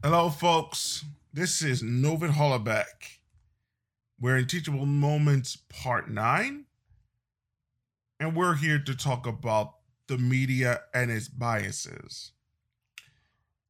Hello, 0.00 0.30
folks. 0.30 1.04
This 1.34 1.60
is 1.60 1.82
Novin 1.82 2.30
Hollaback. 2.30 3.18
We're 4.20 4.36
in 4.36 4.46
Teachable 4.46 4.86
Moments 4.86 5.58
Part 5.68 6.08
9, 6.08 6.66
and 8.20 8.36
we're 8.36 8.54
here 8.54 8.78
to 8.78 8.94
talk 8.94 9.26
about 9.26 9.74
the 10.06 10.16
media 10.16 10.82
and 10.94 11.10
its 11.10 11.26
biases. 11.26 12.30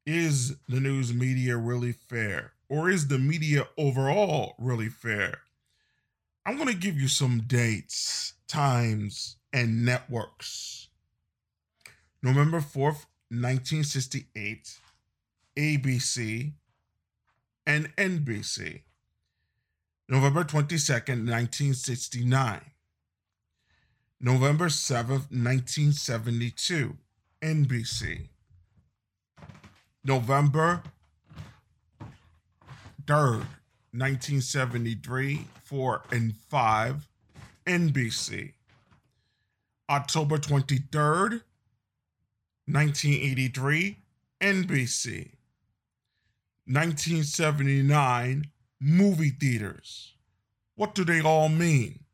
Is 0.05 0.57
the 0.69 0.81
news 0.81 1.15
media 1.15 1.57
really 1.57 1.93
fair? 1.93 2.53
Or 2.69 2.91
is 2.91 3.09
the 3.09 3.19
media 3.19 3.67
overall 3.79 4.55
really 4.59 4.91
fair? 4.91 5.39
I'm 6.45 6.57
going 6.57 6.69
to 6.69 6.75
give 6.75 7.01
you 7.01 7.09
some 7.09 7.45
dates, 7.47 8.35
times, 8.47 9.37
and 9.51 9.83
networks. 9.83 10.89
November 12.23 12.59
4th, 12.59 13.07
1968, 13.31 14.79
ABC, 15.59 16.53
and 17.67 17.95
NBC. 17.97 18.83
November 20.09 20.45
22nd, 20.45 21.27
1969. 21.27 22.61
November 24.21 24.67
7th, 24.67 25.31
1972, 25.31 26.97
NBC. 27.43 28.29
November 30.05 30.83
3rd, 33.05 33.45
1973, 33.93 35.47
4 35.65 36.03
and 36.11 36.35
5, 36.49 37.09
NBC. 37.67 38.53
October 39.91 40.39
23rd, 40.39 41.43
1983, 42.67 43.99
NBC. 44.41 45.31
1979, 46.69 48.45
movie 48.79 49.31
theaters. 49.31 50.15
What 50.75 50.95
do 50.95 51.03
they 51.03 51.23
all 51.23 51.49
mean? 51.49 52.05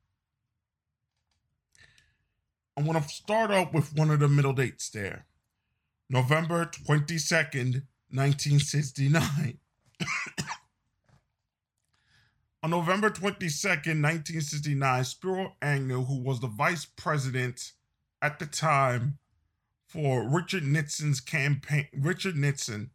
I 2.76 2.82
want 2.82 3.02
to 3.02 3.08
start 3.08 3.50
out 3.50 3.74
with 3.74 3.96
one 3.96 4.10
of 4.10 4.20
the 4.20 4.28
middle 4.28 4.52
dates 4.52 4.90
there. 4.90 5.26
November 6.08 6.66
22nd, 6.66 7.82
1969. 8.10 9.58
On 12.62 12.70
November 12.70 13.10
22nd, 13.10 14.00
1969, 14.00 15.04
Spiro 15.04 15.56
Agnew, 15.60 16.04
who 16.04 16.22
was 16.22 16.38
the 16.38 16.46
vice 16.46 16.84
president 16.84 17.72
at 18.22 18.38
the 18.38 18.46
time 18.46 19.18
for 19.88 20.28
Richard 20.28 20.62
Nixon's 20.62 21.20
campaign, 21.20 21.88
Richard 21.92 22.36
Nixon, 22.36 22.90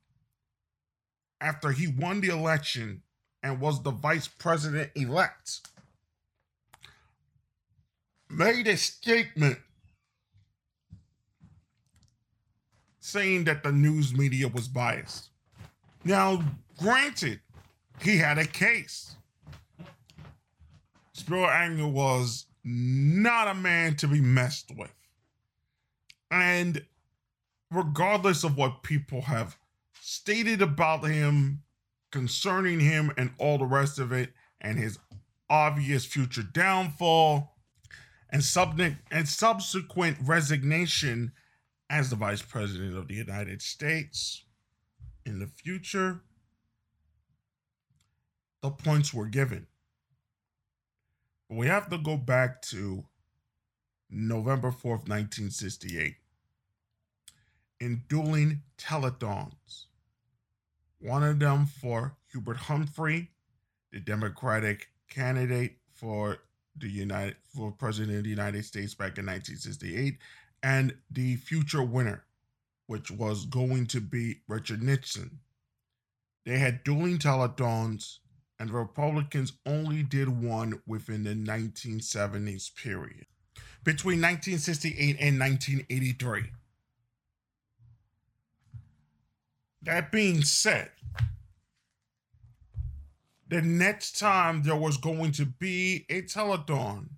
after 1.42 1.72
he 1.72 1.88
won 1.88 2.22
the 2.22 2.30
election 2.30 3.02
and 3.42 3.60
was 3.60 3.82
the 3.82 3.92
vice 3.92 4.28
president 4.28 4.92
elect, 4.96 5.62
made 8.30 8.68
a 8.68 8.78
statement 8.78 9.58
saying 13.00 13.46
that 13.46 13.64
the 13.64 13.72
news 13.72 14.14
media 14.14 14.48
was 14.48 14.68
biased. 14.68 15.30
Now, 16.04 16.44
granted, 16.78 17.40
he 18.02 18.18
had 18.18 18.38
a 18.38 18.46
case. 18.46 19.16
Spiro 21.14 21.48
Agnew 21.48 21.88
was 21.88 22.46
not 22.64 23.48
a 23.48 23.54
man 23.54 23.96
to 23.96 24.08
be 24.08 24.22
messed 24.22 24.72
with. 24.78 24.94
And 26.32 26.86
regardless 27.72 28.44
of 28.44 28.58
what 28.58 28.84
people 28.84 29.22
have 29.22 29.58
stated 30.02 30.62
about 30.62 31.04
him, 31.04 31.64
concerning 32.12 32.80
him, 32.80 33.12
and 33.18 33.32
all 33.38 33.58
the 33.58 33.66
rest 33.66 34.00
of 34.00 34.12
it, 34.12 34.34
and 34.62 34.78
his 34.78 35.00
obvious 35.50 36.06
future 36.06 36.44
downfall, 36.44 37.56
and, 38.30 38.44
sub- 38.44 38.80
and 38.80 39.28
subsequent 39.28 40.18
resignation 40.24 41.32
as 41.90 42.10
the 42.10 42.16
vice 42.16 42.42
president 42.42 42.96
of 42.96 43.08
the 43.08 43.16
United 43.16 43.62
States 43.62 44.46
in 45.26 45.40
the 45.40 45.48
future, 45.48 46.22
the 48.62 48.70
points 48.70 49.14
were 49.14 49.26
given 49.26 49.66
we 51.50 51.68
have 51.68 51.90
to 51.90 51.98
go 51.98 52.16
back 52.16 52.62
to 52.62 53.04
November 54.10 54.70
4th, 54.70 55.08
1968. 55.08 56.16
In 57.80 58.04
dueling 58.08 58.62
telethons, 58.78 59.86
one 61.02 61.24
of 61.24 61.40
them 61.40 61.66
for 61.66 62.16
Hubert 62.32 62.58
Humphrey, 62.58 63.32
the 63.92 64.00
Democratic 64.00 64.90
candidate 65.10 65.78
for 65.94 66.38
the 66.78 66.90
United 66.90 67.36
for 67.56 67.72
President 67.72 68.18
of 68.18 68.24
the 68.24 68.30
United 68.30 68.64
States 68.66 68.94
back 68.94 69.18
in 69.18 69.26
1968, 69.26 70.18
and 70.64 70.94
the 71.12 71.36
future 71.38 71.84
winner, 71.84 72.24
which 72.88 73.12
was 73.12 73.46
going 73.46 73.86
to 73.88 74.00
be 74.00 74.42
Richard 74.48 74.82
Nixon. 74.82 75.40
They 76.46 76.58
had 76.58 76.84
dueling 76.84 77.18
telethons 77.18 78.20
and 78.60 78.70
the 78.70 78.74
Republicans 78.74 79.54
only 79.66 80.04
did 80.04 80.28
one 80.28 80.82
within 80.86 81.24
the 81.24 81.34
1970s 81.34 82.76
period. 82.76 83.26
Between 83.84 84.22
1968 84.22 85.18
and 85.20 85.40
1983. 85.40 86.52
That 89.82 90.12
being 90.12 90.44
said, 90.44 90.92
the 93.48 93.62
next 93.62 94.20
time 94.20 94.64
there 94.64 94.76
was 94.76 94.98
going 94.98 95.32
to 95.34 95.46
be 95.46 96.06
a 96.10 96.24
telethon 96.24 97.12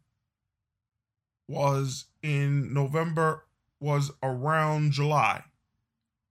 was 1.47 2.05
in 2.21 2.71
November, 2.73 3.45
was 3.79 4.11
around 4.21 4.91
July 4.91 5.43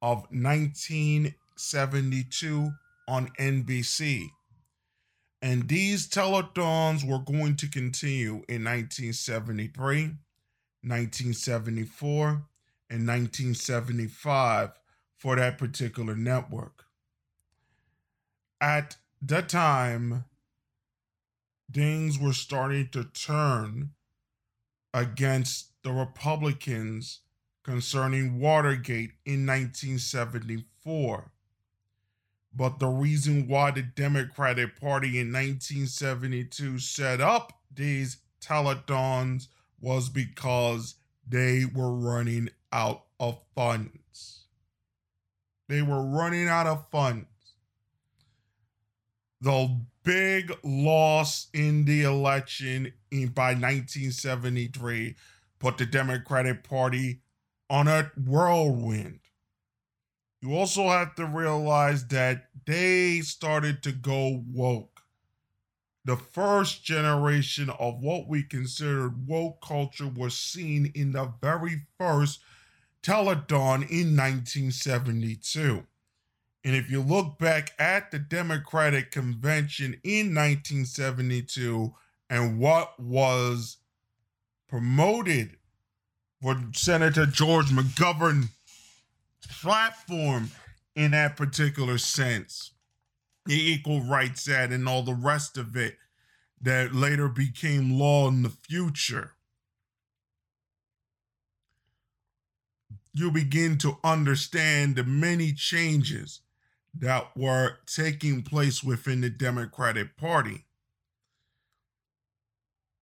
of 0.01 0.19
1972 0.31 2.71
on 3.09 3.27
NBC 3.39 4.31
and 5.43 5.69
these 5.69 6.09
telethons 6.09 7.07
were 7.07 7.19
going 7.19 7.57
to 7.57 7.69
continue 7.69 8.43
in 8.49 8.65
1973, 8.65 10.03
1974, 10.83 12.29
and 12.91 13.07
1975 13.07 14.71
for 15.21 15.37
that 15.37 15.57
particular 15.57 16.17
network. 16.17 16.87
At 18.61 18.97
the 19.23 19.43
time, 19.43 20.25
things 21.73 22.19
were 22.19 22.33
starting 22.33 22.89
to 22.89 23.05
turn 23.05 23.91
against 24.93 25.71
the 25.85 25.93
Republicans 25.93 27.21
concerning 27.63 28.41
Watergate 28.41 29.13
in 29.25 29.47
1974 29.47 31.31
but 32.55 32.79
the 32.79 32.89
reason 32.89 33.47
why 33.47 33.71
the 33.71 33.83
Democratic 33.83 34.81
Party 34.81 35.21
in 35.21 35.33
1972 35.33 36.79
set 36.79 37.21
up 37.21 37.53
these 37.73 38.19
telethons 38.41 39.47
was 39.81 40.09
because 40.09 40.97
they 41.27 41.65
were 41.65 41.93
running 41.93 42.51
out 42.73 43.05
of 43.21 43.41
funds. 43.55 44.00
They 45.71 45.81
were 45.81 46.05
running 46.05 46.49
out 46.49 46.67
of 46.67 46.85
funds. 46.91 47.27
The 49.41 49.81
big 50.03 50.53
loss 50.63 51.49
in 51.55 51.87
the 51.87 52.03
election 52.03 52.93
in, 53.11 53.29
by 53.29 53.55
1973 53.55 55.15
put 55.59 55.79
the 55.79 55.87
Democratic 55.87 56.63
Party 56.65 57.21
on 57.71 57.89
a 57.89 58.11
whirlwind 58.23 59.21
you 60.41 60.55
also 60.55 60.89
have 60.89 61.15
to 61.17 61.27
realize 61.27 62.07
that 62.09 62.49
they 62.65 63.21
started 63.21 63.83
to 63.83 63.93
go 63.93 64.43
woke. 64.51 65.03
The 66.07 66.17
first 66.17 66.83
generation 66.83 67.69
of 67.69 68.03
what 68.03 68.27
we 68.27 68.43
considered 68.43 69.29
woke 69.29 69.61
culture 69.61 70.09
was 70.09 70.35
seen 70.35 70.93
in 70.95 71.13
the 71.13 71.31
very 71.43 71.83
first 71.99 72.41
telethon 73.03 73.89
in 73.91 74.17
1972. 74.17 75.87
And 76.63 76.77
if 76.77 76.91
you 76.91 77.01
look 77.01 77.39
back 77.39 77.73
at 77.79 78.11
the 78.11 78.19
Democratic 78.19 79.11
Convention 79.11 80.01
in 80.05 80.35
1972 80.35 81.95
and 82.29 82.59
what 82.59 83.01
was 83.01 83.79
promoted 84.69 85.57
for 86.41 86.57
Senator 86.73 87.27
George 87.27 87.67
McGovern 87.67 88.49
platform 89.61 90.51
in 90.95 91.11
that 91.11 91.37
particular 91.37 91.99
sense. 91.99 92.73
The 93.47 93.73
Equal 93.73 94.03
Rights 94.03 94.49
Act 94.49 94.73
and 94.73 94.89
all 94.89 95.03
the 95.03 95.15
rest 95.15 95.57
of 95.57 95.77
it 95.77 95.97
that 96.61 96.95
later 96.95 97.29
became 97.29 97.99
law 97.99 98.29
in 98.29 98.43
the 98.43 98.51
future. 98.51 99.33
You 103.13 103.31
begin 103.31 103.79
to 103.79 103.99
understand 104.05 104.97
the 104.97 105.05
many 105.05 105.53
changes 105.53 106.41
that 106.95 107.37
were 107.37 107.79
taking 107.87 108.43
place 108.43 108.83
within 108.83 109.21
the 109.21 109.31
Democratic 109.31 110.17
Party. 110.17 110.65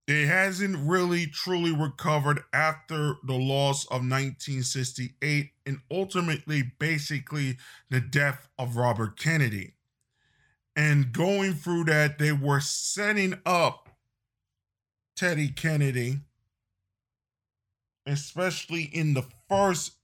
It 0.06 0.26
hasn't 0.26 0.88
really 0.88 1.26
truly 1.26 1.70
recovered 1.70 2.42
after 2.54 3.16
the 3.26 3.34
loss 3.34 3.84
of 3.84 4.00
1968 4.00 5.50
and 5.66 5.80
ultimately, 5.90 6.72
basically, 6.78 7.58
the 7.90 8.00
death 8.00 8.48
of 8.58 8.76
Robert 8.76 9.18
Kennedy. 9.18 9.74
And 10.74 11.12
going 11.12 11.52
through 11.52 11.84
that, 11.84 12.18
they 12.18 12.32
were 12.32 12.60
setting 12.60 13.34
up 13.44 13.90
Teddy 15.14 15.48
Kennedy, 15.48 16.20
especially 18.06 18.84
in 18.84 19.12
the 19.12 19.26
first 19.50 19.97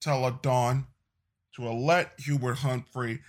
telethon, 0.00 0.86
to 1.54 1.66
elect 1.66 2.22
Hubert 2.22 2.58
Humphrey 2.58 3.20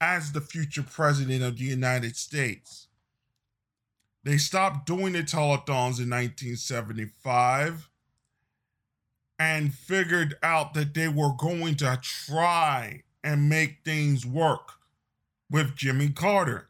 as 0.00 0.32
the 0.32 0.40
future 0.40 0.82
president 0.82 1.42
of 1.42 1.58
the 1.58 1.64
United 1.64 2.16
States. 2.16 2.88
They 4.24 4.38
stopped 4.38 4.86
doing 4.86 5.12
the 5.12 5.22
telethons 5.22 6.00
in 6.00 6.10
1975 6.10 7.88
and 9.38 9.72
figured 9.72 10.34
out 10.42 10.74
that 10.74 10.94
they 10.94 11.08
were 11.08 11.32
going 11.38 11.76
to 11.76 11.98
try 12.02 13.02
and 13.22 13.48
make 13.48 13.78
things 13.84 14.26
work 14.26 14.72
with 15.50 15.76
Jimmy 15.76 16.08
Carter. 16.08 16.68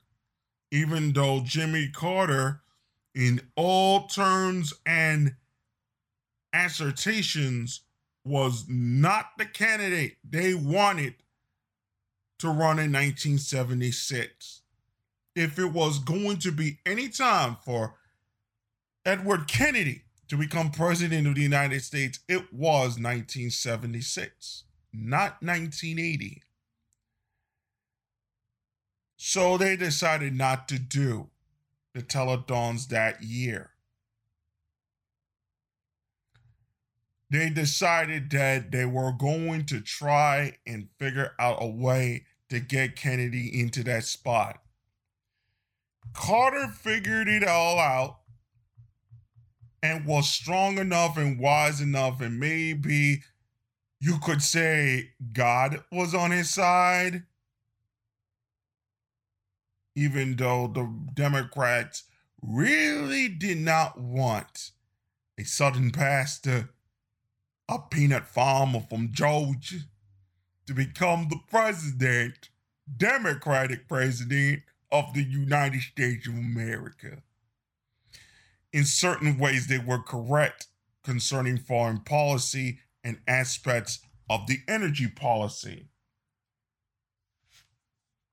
Even 0.70 1.12
though 1.12 1.40
Jimmy 1.44 1.88
Carter, 1.88 2.60
in 3.14 3.40
all 3.54 4.06
terms 4.06 4.74
and 4.84 5.36
assertions, 6.52 7.82
was 8.26 8.64
not 8.69 9.31
the 9.38 9.46
candidate 9.46 10.17
they 10.28 10.52
wanted 10.52 11.14
to 12.38 12.49
run 12.49 12.78
in 12.78 12.93
1976 12.93 14.62
if 15.37 15.58
it 15.58 15.73
was 15.73 15.99
going 15.99 16.38
to 16.38 16.50
be 16.50 16.78
any 16.87 17.08
time 17.08 17.58
for 17.62 17.94
Edward 19.05 19.46
Kennedy 19.46 20.02
to 20.28 20.37
become 20.37 20.70
president 20.70 21.26
of 21.26 21.34
the 21.34 21.43
United 21.43 21.82
States, 21.82 22.19
it 22.26 22.52
was 22.52 22.99
1976, 22.99 24.64
not 24.93 25.43
1980. 25.43 26.43
So 29.19 29.56
they 29.58 29.76
decided 29.76 30.34
not 30.34 30.67
to 30.69 30.78
do 30.78 31.28
the 31.94 32.02
telethons 32.02 32.88
that 32.88 33.23
year. 33.23 33.70
They 37.28 37.50
decided 37.50 38.31
that 38.31 38.70
they 38.70 38.84
were 38.84 39.12
going 39.12 39.67
to 39.67 39.81
try 39.81 40.58
and 40.67 40.88
figure 40.99 41.32
out 41.38 41.58
a 41.61 41.67
way 41.67 42.25
to 42.50 42.61
get 42.61 42.96
Kennedy 42.96 43.61
into 43.61 43.82
that 43.84 44.05
spot. 44.05 44.62
Carter 46.12 46.69
figured 46.69 47.28
it 47.28 47.46
all 47.46 47.78
out 47.78 48.20
and 49.82 50.06
was 50.06 50.28
strong 50.28 50.78
enough 50.78 51.17
and 51.17 51.38
wise 51.38 51.81
enough, 51.81 52.20
and 52.20 52.38
maybe 52.38 53.23
you 54.00 54.19
could 54.19 54.43
say 54.43 55.11
God 55.32 55.82
was 55.90 56.14
on 56.14 56.31
his 56.31 56.50
side. 56.50 57.25
Even 59.94 60.37
though 60.37 60.69
the 60.69 60.88
Democrats 61.14 62.05
really 62.43 63.28
did 63.28 63.58
not 63.58 63.99
want 64.00 64.70
a 65.38 65.44
southern 65.44 65.90
pastor, 65.90 66.70
a 67.68 67.78
peanut 67.78 68.26
farmer 68.26 68.80
from 68.80 69.12
Georgia, 69.12 69.80
to 70.66 70.74
become 70.74 71.28
the 71.28 71.40
president, 71.48 72.50
Democratic 72.96 73.88
president 73.88 74.62
of 74.92 75.12
the 75.14 75.22
United 75.22 75.80
States 75.80 76.26
of 76.26 76.34
America. 76.34 77.22
In 78.72 78.84
certain 78.84 79.38
ways, 79.38 79.66
they 79.66 79.78
were 79.78 80.02
correct 80.02 80.66
concerning 81.02 81.58
foreign 81.58 82.00
policy 82.00 82.80
and 83.04 83.18
aspects 83.26 84.00
of 84.28 84.46
the 84.46 84.58
energy 84.68 85.08
policy. 85.08 85.86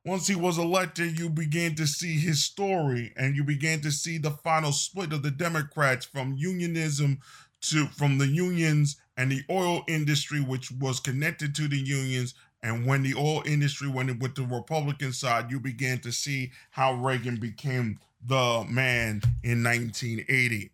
Once 0.06 0.28
he 0.28 0.36
was 0.36 0.58
elected, 0.58 1.18
you 1.18 1.30
began 1.30 1.76
to 1.76 1.88
see 1.88 2.18
his 2.18 2.44
story 2.44 3.14
and 3.16 3.36
you 3.36 3.44
began 3.44 3.80
to 3.80 3.92
see 3.92 4.18
the 4.18 4.32
final 4.32 4.72
split 4.72 5.14
of 5.14 5.24
the 5.24 5.32
Democrats 5.32 6.06
from 6.06 6.36
unionism 6.36 7.20
to 7.62 7.86
from 7.88 8.18
the 8.18 8.28
unions 8.28 8.98
and 9.18 9.32
the 9.32 9.44
oil 9.50 9.84
industry, 9.88 10.40
which 10.40 10.72
was 10.72 11.00
connected 11.00 11.54
to 11.56 11.68
the 11.68 11.78
unions 11.78 12.34
and 12.64 12.86
when 12.86 13.04
the 13.04 13.14
oil 13.16 13.44
industry 13.46 13.90
went 13.90 14.22
with 14.22 14.36
the 14.36 14.44
Republican 14.44 15.12
side, 15.12 15.52
you 15.52 15.60
began 15.60 16.00
to 16.00 16.14
see 16.14 16.54
how 16.72 16.94
Reagan 16.94 17.36
became 17.36 18.00
the 18.26 18.66
man 18.70 19.22
in 19.44 19.62
1980. 19.62 20.72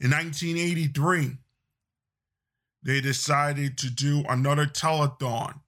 In 0.00 0.10
1983, 0.12 1.36
they 2.84 3.00
decided 3.00 3.76
to 3.78 3.90
do 3.90 4.24
another 4.28 4.66
telethon 4.66 5.60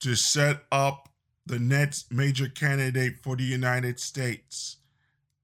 to 0.00 0.14
set 0.14 0.62
up 0.72 1.10
the 1.44 1.58
next 1.58 2.10
major 2.10 2.48
candidate 2.48 3.18
for 3.22 3.36
the 3.36 3.44
United 3.44 4.00
States, 4.00 4.78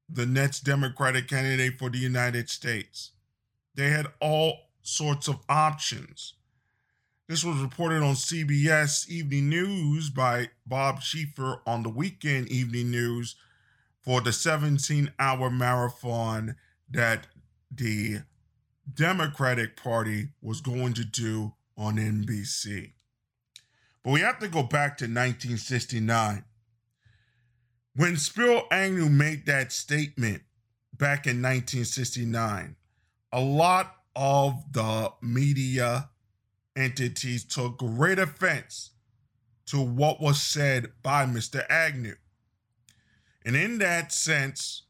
the 0.08 0.24
next 0.24 0.60
Democratic 0.60 1.28
candidate 1.28 1.78
for 1.78 1.90
the 1.90 1.98
United 1.98 2.48
States. 2.48 3.12
They 3.76 3.90
had 3.90 4.06
all 4.20 4.70
sorts 4.82 5.28
of 5.28 5.38
options. 5.48 6.34
This 7.28 7.44
was 7.44 7.60
reported 7.60 8.02
on 8.02 8.14
CBS 8.14 9.08
Evening 9.08 9.48
News 9.48 10.10
by 10.10 10.48
Bob 10.64 11.00
Schieffer 11.00 11.60
on 11.66 11.82
the 11.82 11.88
weekend 11.88 12.48
Evening 12.48 12.90
News 12.90 13.36
for 14.00 14.20
the 14.20 14.32
17 14.32 15.12
hour 15.18 15.50
marathon 15.50 16.56
that 16.90 17.26
the 17.70 18.20
Democratic 18.92 19.76
Party 19.76 20.28
was 20.40 20.60
going 20.60 20.94
to 20.94 21.04
do 21.04 21.52
on 21.76 21.96
NBC. 21.96 22.92
But 24.02 24.12
we 24.12 24.20
have 24.20 24.38
to 24.38 24.48
go 24.48 24.62
back 24.62 24.96
to 24.98 25.04
1969. 25.04 26.44
When 27.96 28.16
Spiro 28.16 28.62
Agnew 28.70 29.08
made 29.08 29.46
that 29.46 29.72
statement 29.72 30.42
back 30.96 31.26
in 31.26 31.42
1969, 31.42 32.75
a 33.36 33.40
lot 33.40 33.96
of 34.16 34.72
the 34.72 35.12
media 35.20 36.08
entities 36.74 37.44
took 37.44 37.76
great 37.76 38.18
offense 38.18 38.92
to 39.66 39.78
what 39.78 40.22
was 40.22 40.40
said 40.40 40.86
by 41.02 41.26
Mr. 41.26 41.62
Agnew. 41.68 42.14
And 43.44 43.54
in 43.54 43.76
that 43.78 44.10
sense, 44.10 44.84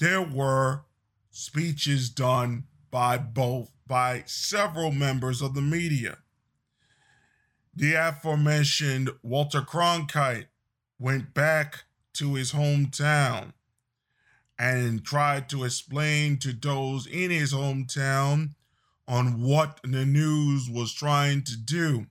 there 0.00 0.20
were 0.20 0.82
speeches 1.30 2.10
done 2.10 2.64
by 2.90 3.18
both 3.18 3.70
by 3.86 4.24
several 4.26 4.90
members 4.90 5.40
of 5.40 5.54
the 5.54 5.62
media. 5.62 6.18
The 7.72 7.94
aforementioned 7.94 9.10
Walter 9.22 9.62
Cronkite 9.62 10.46
went 10.98 11.34
back 11.34 11.84
to 12.14 12.34
his 12.34 12.50
hometown 12.50 13.52
and 14.58 15.04
tried 15.04 15.48
to 15.48 15.64
explain 15.64 16.38
to 16.38 16.52
those 16.52 17.06
in 17.06 17.30
his 17.30 17.52
hometown 17.52 18.50
on 19.06 19.42
what 19.42 19.80
the 19.82 20.06
news 20.06 20.70
was 20.70 20.92
trying 20.92 21.42
to 21.42 21.56
do, 21.56 22.06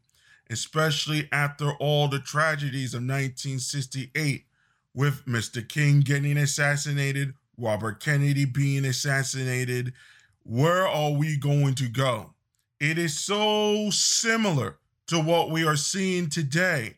especially 0.50 1.27
after 1.31 1.73
all 1.73 2.07
the 2.07 2.19
tragedies 2.19 2.93
of 2.93 3.00
1968 3.00 4.45
with 4.93 5.25
Mr. 5.25 5.67
King 5.67 6.01
getting 6.01 6.38
assassinated, 6.38 7.33
Robert 7.57 8.00
Kennedy 8.00 8.45
being 8.45 8.85
assassinated. 8.85 9.93
Where 10.43 10.88
are 10.88 11.12
we 11.12 11.38
going 11.38 11.75
to 11.75 11.88
go? 11.88 12.33
It 12.79 12.97
is 12.97 13.17
so 13.17 13.89
similar 13.91 14.77
to 15.07 15.19
what 15.19 15.50
we 15.50 15.65
are 15.65 15.75
seeing 15.75 16.29
today, 16.29 16.97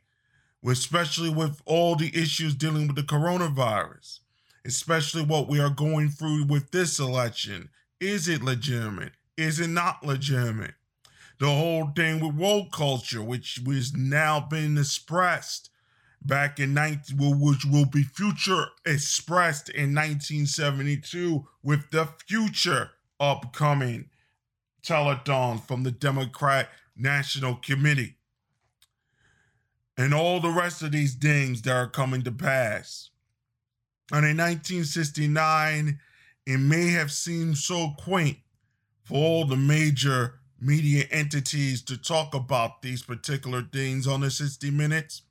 especially 0.66 1.30
with 1.30 1.62
all 1.66 1.96
the 1.96 2.12
issues 2.16 2.56
dealing 2.56 2.88
with 2.88 2.96
the 2.96 3.04
coronavirus, 3.04 4.20
especially 4.66 5.24
what 5.24 5.48
we 5.48 5.60
are 5.60 5.70
going 5.70 6.10
through 6.10 6.46
with 6.46 6.72
this 6.72 7.00
election. 7.00 7.70
Is 8.00 8.28
it 8.28 8.44
legitimate? 8.44 9.14
is 9.38 9.60
it 9.60 9.68
not 9.68 10.06
legitimate? 10.06 10.76
The 11.40 11.48
whole 11.48 11.92
thing 11.96 12.22
with 12.22 12.36
woke 12.36 12.72
culture, 12.72 13.22
which 13.22 13.60
was 13.66 13.94
now 13.94 14.40
being 14.40 14.78
expressed 14.78 15.70
back 16.22 16.60
in 16.60 16.74
19, 16.74 17.40
which 17.40 17.66
will 17.66 17.86
be 17.86 18.04
future 18.04 18.68
expressed 18.86 19.70
in 19.70 19.94
1972 19.94 21.46
with 21.62 21.92
the 21.92 22.08
future 22.26 22.92
upcoming 23.20 24.10
telethon 24.82 25.62
from 25.62 25.84
the 25.84 25.92
Democrat 25.92 26.70
National 26.96 27.56
Committee. 27.56 28.16
And 29.98 30.14
all 30.14 30.40
the 30.40 30.50
rest 30.50 30.82
of 30.82 30.92
these 30.92 31.16
things 31.16 31.62
that 31.64 31.76
are 31.76 31.90
coming 31.90 32.22
to 32.24 32.32
pass. 32.32 33.10
And 34.12 34.26
in 34.26 34.38
1969, 34.38 36.00
it 36.46 36.58
may 36.58 36.90
have 36.90 37.12
seemed 37.12 37.58
so 37.58 37.92
quaint 37.98 38.38
for 39.04 39.16
all 39.18 39.46
the 39.46 39.56
major 39.56 40.40
media 40.60 41.06
entities 41.12 41.82
to 41.84 41.98
talk 41.98 42.34
about 42.34 42.82
these 42.82 43.02
particular 43.04 43.64
things 43.74 44.08
on 44.08 44.22
the 44.22 44.32
60 44.32 44.72
minutes, 44.72 45.24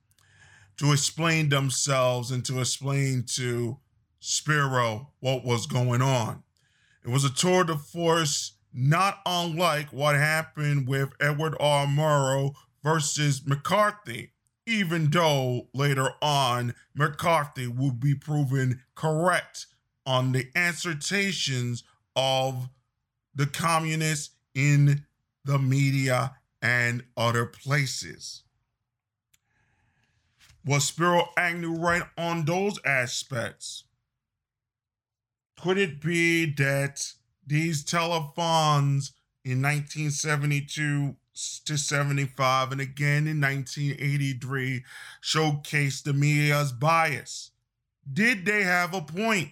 to 0.76 0.93
explain 0.93 1.49
themselves 1.49 2.31
and 2.31 2.45
to 2.45 2.61
explain 2.61 3.25
to 3.35 3.78
Spiro 4.21 5.12
what 5.21 5.45
was 5.45 5.66
going 5.66 6.02
on. 6.02 6.43
It 7.04 7.11
was 7.11 7.25
a 7.25 7.33
tour 7.33 7.64
de 7.64 7.76
force 7.76 8.54
not 8.73 9.21
unlike 9.25 9.93
what 9.93 10.16
happened 10.16 10.88
with 10.88 11.11
Edward 11.21 11.54
R. 11.61 11.87
Murrow 11.87 12.54
versus 12.83 13.47
McCarthy, 13.47 14.33
even 14.66 15.11
though 15.11 15.68
later 15.75 16.11
on 16.23 16.75
McCarthy 16.94 17.66
would 17.66 18.00
be 18.00 18.14
proven 18.14 18.83
correct 18.94 19.66
on 20.06 20.33
the 20.33 20.49
assertions 20.54 21.85
of 22.16 22.68
the 23.35 23.47
communists 23.47 24.35
in 24.54 25.04
the 25.44 25.59
media 25.59 26.37
and 26.62 27.04
other 27.16 27.44
places. 27.44 28.42
Was 30.64 30.85
Spiro 30.85 31.28
Agnew 31.37 31.75
right 31.75 32.04
on 32.16 32.44
those 32.47 32.78
aspects? 32.87 33.85
Could 35.61 35.76
it 35.76 36.00
be 36.00 36.47
that 36.54 37.12
these 37.47 37.85
telethons 37.85 39.12
in 39.44 39.61
1972 39.61 41.16
to 41.64 41.76
75 41.76 42.73
and 42.73 42.81
again 42.81 43.26
in 43.26 43.41
1983 43.41 44.85
showcased 45.23 46.05
the 46.05 46.12
media's 46.12 46.73
bias. 46.73 47.50
Did 48.11 48.45
they 48.45 48.62
have 48.62 48.95
a 48.95 49.00
point? 49.00 49.50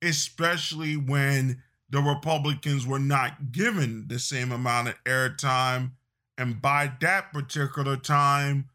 Especially 0.00 0.96
when 0.96 1.62
the 1.90 2.00
Republicans 2.00 2.86
were 2.86 2.98
not 2.98 3.52
given 3.52 4.06
the 4.08 4.18
same 4.18 4.50
amount 4.50 4.88
of 4.88 5.04
airtime. 5.04 5.92
And 6.38 6.60
by 6.62 6.92
that 7.00 7.32
particular 7.32 7.96
time, 7.96 8.70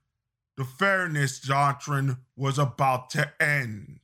the 0.56 0.64
fairness 0.64 1.40
doctrine 1.40 2.18
was 2.36 2.60
about 2.60 3.10
to 3.12 3.32
end. 3.42 4.00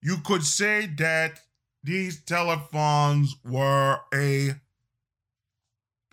You 0.00 0.18
could 0.18 0.44
say 0.44 0.86
that 0.98 1.40
these 1.82 2.22
telethons 2.22 3.30
were 3.44 4.00
a 4.12 4.54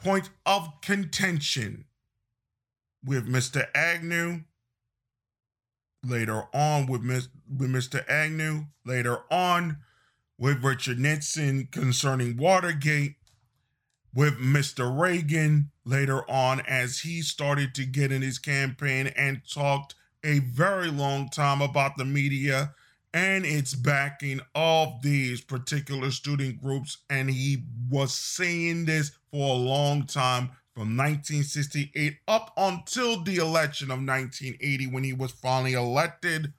point 0.04 0.30
of 0.46 0.82
contention 0.82 1.86
with 3.04 3.28
Mr. 3.28 3.68
Agnew, 3.74 4.42
later 6.04 6.44
on 6.54 6.88
with, 6.88 7.02
with 7.02 7.70
Mr. 7.70 8.08
Agnew, 8.10 8.66
later 8.86 9.20
on 9.32 9.78
with 10.38 10.64
Richard 10.64 11.00
Nixon 11.00 11.68
concerning 11.72 12.38
Watergate, 12.38 13.16
with 14.14 14.40
Mr. 14.40 15.00
Reagan 15.00 15.72
later 15.86 16.30
on 16.30 16.62
as 16.62 17.00
he 17.00 17.22
started 17.22 17.74
to 17.76 17.86
get 17.86 18.12
in 18.12 18.22
his 18.22 18.40
campaign 18.40 19.08
and 19.16 19.42
talked 19.50 19.96
a 20.24 20.40
very 20.40 20.90
long 20.90 21.30
time 21.30 21.62
about 21.62 21.98
the 21.98 22.06
media 22.06 22.74
and 23.14 23.46
its 23.46 23.74
backing 23.74 24.42
of 24.56 25.02
these 25.02 25.42
particular 25.42 26.12
student 26.12 26.62
groups. 26.62 26.98
And 27.10 27.30
he 27.30 27.64
was 27.90 28.14
saying 28.14 28.86
this 28.86 29.12
for 29.32 29.56
a 29.56 29.58
long 29.58 30.06
time 30.06 30.52
from 30.74 30.96
1968 30.98 32.18
up 32.28 32.54
until 32.56 33.24
the 33.24 33.38
election 33.38 33.92
of 33.92 34.00
1980 34.00 34.88
when 34.88 35.04
he 35.04 35.14
was 35.14 35.32
finally 35.32 35.74
elected, 35.74 36.54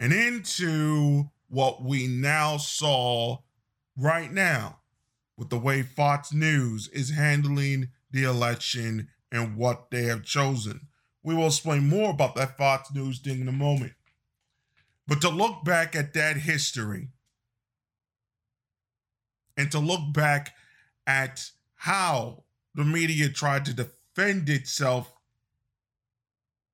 and 0.00 0.12
into 0.12 1.30
what 1.48 1.82
we 1.82 2.06
now 2.06 2.56
saw 2.56 3.38
right 3.96 4.32
now 4.32 4.78
with 5.36 5.50
the 5.50 5.58
way 5.58 5.82
Fox 5.82 6.32
News 6.32 6.88
is 6.88 7.10
handling 7.10 7.88
the 8.10 8.24
election 8.24 9.08
and 9.30 9.56
what 9.56 9.90
they 9.90 10.04
have 10.04 10.24
chosen. 10.24 10.88
We 11.22 11.34
will 11.34 11.46
explain 11.46 11.88
more 11.88 12.10
about 12.10 12.34
that 12.36 12.56
Fox 12.56 12.92
News 12.92 13.18
thing 13.18 13.40
in 13.40 13.48
a 13.48 13.52
moment. 13.52 13.92
But 15.06 15.20
to 15.20 15.28
look 15.28 15.64
back 15.64 15.94
at 15.94 16.14
that 16.14 16.36
history 16.36 17.08
and 19.56 19.70
to 19.70 19.78
look 19.78 20.12
back 20.12 20.54
at 21.06 21.50
how 21.86 22.42
the 22.74 22.82
media 22.82 23.28
tried 23.28 23.64
to 23.64 23.72
defend 23.72 24.48
itself 24.48 25.12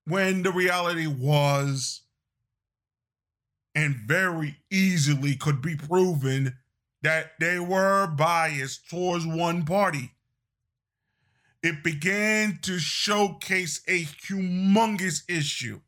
when 0.06 0.42
the 0.42 0.50
reality 0.50 1.06
was 1.06 2.00
and 3.74 3.94
very 3.94 4.56
easily 4.70 5.34
could 5.34 5.60
be 5.60 5.76
proven 5.76 6.56
that 7.02 7.32
they 7.38 7.58
were 7.58 8.06
biased 8.06 8.88
towards 8.88 9.26
one 9.26 9.66
party. 9.66 10.12
It 11.62 11.84
began 11.84 12.58
to 12.62 12.78
showcase 12.78 13.82
a 13.86 14.04
humongous 14.04 15.28
issue 15.28 15.82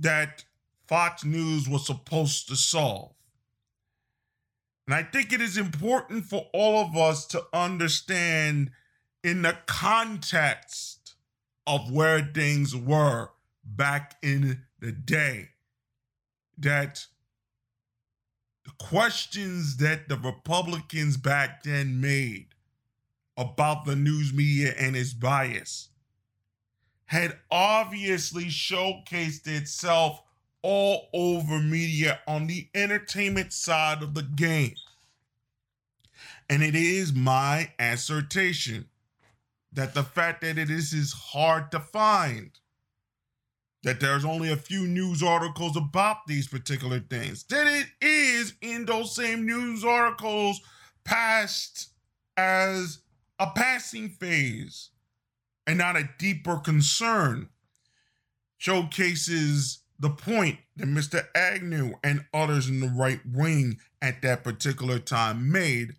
that 0.00 0.44
Fox 0.88 1.24
News 1.24 1.68
was 1.68 1.86
supposed 1.86 2.48
to 2.48 2.56
solve. 2.56 3.14
And 4.88 4.94
I 4.94 5.02
think 5.02 5.34
it 5.34 5.42
is 5.42 5.58
important 5.58 6.24
for 6.24 6.46
all 6.54 6.80
of 6.82 6.96
us 6.96 7.26
to 7.26 7.44
understand 7.52 8.70
in 9.22 9.42
the 9.42 9.54
context 9.66 11.14
of 11.66 11.92
where 11.92 12.22
things 12.34 12.74
were 12.74 13.28
back 13.62 14.16
in 14.22 14.62
the 14.80 14.90
day 14.90 15.50
that 16.56 17.04
the 18.64 18.70
questions 18.78 19.76
that 19.76 20.08
the 20.08 20.16
Republicans 20.16 21.18
back 21.18 21.64
then 21.64 22.00
made 22.00 22.46
about 23.36 23.84
the 23.84 23.94
news 23.94 24.32
media 24.32 24.72
and 24.78 24.96
its 24.96 25.12
bias 25.12 25.90
had 27.04 27.36
obviously 27.50 28.46
showcased 28.46 29.46
itself 29.46 30.22
all 30.62 31.08
over 31.12 31.58
media 31.60 32.20
on 32.26 32.46
the 32.46 32.68
entertainment 32.74 33.52
side 33.52 34.02
of 34.02 34.14
the 34.14 34.22
game. 34.22 34.74
And 36.50 36.62
it 36.62 36.74
is 36.74 37.12
my 37.12 37.72
assertion 37.78 38.86
that 39.72 39.94
the 39.94 40.02
fact 40.02 40.40
that 40.40 40.58
it 40.58 40.70
is, 40.70 40.92
is 40.92 41.12
hard 41.12 41.70
to 41.72 41.80
find, 41.80 42.50
that 43.82 44.00
there's 44.00 44.24
only 44.24 44.50
a 44.50 44.56
few 44.56 44.86
news 44.86 45.22
articles 45.22 45.76
about 45.76 46.26
these 46.26 46.48
particular 46.48 47.00
things, 47.00 47.44
that 47.44 47.66
it 47.66 47.86
is 48.04 48.54
in 48.60 48.86
those 48.86 49.14
same 49.14 49.46
news 49.46 49.84
articles 49.84 50.60
passed 51.04 51.90
as 52.36 53.00
a 53.38 53.46
passing 53.54 54.08
phase 54.08 54.90
and 55.66 55.78
not 55.78 55.96
a 55.96 56.08
deeper 56.18 56.56
concern, 56.56 57.50
showcases 58.56 59.80
the 59.98 60.10
point 60.10 60.58
that 60.76 60.86
Mr. 60.86 61.26
Agnew 61.34 61.94
and 62.04 62.24
others 62.32 62.68
in 62.68 62.80
the 62.80 62.88
right 62.88 63.20
wing 63.26 63.78
at 64.00 64.22
that 64.22 64.44
particular 64.44 64.98
time 64.98 65.50
made 65.50 65.94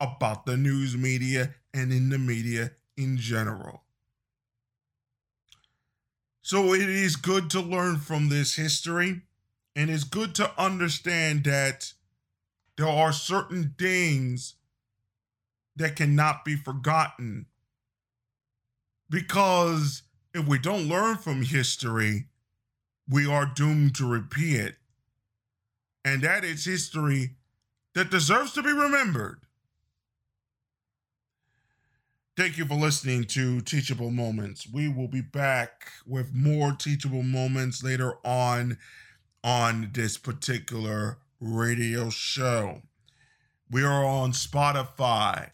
about 0.00 0.44
the 0.44 0.56
news 0.56 0.96
media 0.96 1.54
and 1.72 1.92
in 1.92 2.08
the 2.08 2.18
media 2.18 2.72
in 2.96 3.16
general. 3.16 3.82
So 6.42 6.74
it 6.74 6.88
is 6.88 7.16
good 7.16 7.48
to 7.50 7.60
learn 7.60 7.98
from 7.98 8.28
this 8.28 8.56
history, 8.56 9.22
and 9.74 9.88
it's 9.88 10.04
good 10.04 10.34
to 10.34 10.50
understand 10.60 11.44
that 11.44 11.94
there 12.76 12.88
are 12.88 13.12
certain 13.12 13.74
things 13.78 14.56
that 15.76 15.96
cannot 15.96 16.44
be 16.44 16.56
forgotten. 16.56 17.46
Because 19.08 20.02
if 20.34 20.46
we 20.46 20.58
don't 20.58 20.88
learn 20.88 21.16
from 21.16 21.42
history, 21.42 22.26
we 23.08 23.26
are 23.26 23.46
doomed 23.46 23.94
to 23.96 24.08
repeat 24.08 24.56
it. 24.60 24.76
And 26.04 26.22
that 26.22 26.44
is 26.44 26.64
history 26.64 27.36
that 27.94 28.10
deserves 28.10 28.52
to 28.52 28.62
be 28.62 28.72
remembered. 28.72 29.40
Thank 32.36 32.58
you 32.58 32.64
for 32.64 32.74
listening 32.74 33.24
to 33.24 33.60
Teachable 33.60 34.10
Moments. 34.10 34.66
We 34.68 34.88
will 34.88 35.06
be 35.06 35.20
back 35.20 35.92
with 36.04 36.34
more 36.34 36.72
teachable 36.72 37.22
moments 37.22 37.84
later 37.84 38.14
on 38.24 38.76
on 39.44 39.90
this 39.92 40.18
particular 40.18 41.18
radio 41.38 42.10
show. 42.10 42.82
We 43.70 43.84
are 43.84 44.04
on 44.04 44.32
Spotify, 44.32 45.50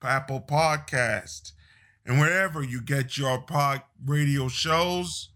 Apple 0.00 0.40
Podcast, 0.40 1.52
and 2.06 2.20
wherever 2.20 2.62
you 2.62 2.80
get 2.80 3.18
your 3.18 3.40
pod 3.40 3.82
radio 4.04 4.46
shows. 4.46 5.31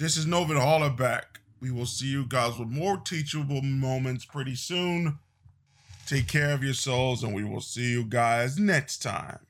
This 0.00 0.16
is 0.16 0.24
Novin 0.24 0.56
Hollaback. 0.56 1.24
We 1.60 1.70
will 1.70 1.84
see 1.84 2.06
you 2.06 2.24
guys 2.24 2.58
with 2.58 2.70
more 2.70 2.96
teachable 2.96 3.60
moments 3.60 4.24
pretty 4.24 4.54
soon. 4.54 5.18
Take 6.06 6.26
care 6.26 6.52
of 6.52 6.64
yourselves, 6.64 7.22
and 7.22 7.34
we 7.34 7.44
will 7.44 7.60
see 7.60 7.90
you 7.90 8.04
guys 8.04 8.58
next 8.58 9.02
time. 9.02 9.40